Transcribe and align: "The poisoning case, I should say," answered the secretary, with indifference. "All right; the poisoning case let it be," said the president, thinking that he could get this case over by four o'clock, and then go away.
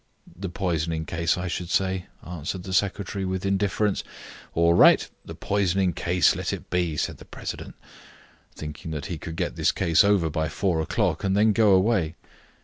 "The 0.35 0.49
poisoning 0.49 1.05
case, 1.05 1.37
I 1.37 1.47
should 1.47 1.69
say," 1.69 2.07
answered 2.25 2.63
the 2.63 2.73
secretary, 2.73 3.23
with 3.23 3.45
indifference. 3.45 4.03
"All 4.55 4.73
right; 4.73 5.07
the 5.23 5.35
poisoning 5.35 5.93
case 5.93 6.35
let 6.35 6.51
it 6.51 6.71
be," 6.71 6.97
said 6.97 7.17
the 7.19 7.25
president, 7.25 7.75
thinking 8.55 8.89
that 8.89 9.05
he 9.05 9.19
could 9.19 9.35
get 9.35 9.57
this 9.57 9.71
case 9.71 10.03
over 10.03 10.27
by 10.31 10.49
four 10.49 10.81
o'clock, 10.81 11.23
and 11.23 11.37
then 11.37 11.53
go 11.53 11.73
away. 11.73 12.15